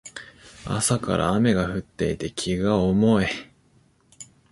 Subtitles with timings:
[0.65, 3.27] 朝から雨が降っていて気が重い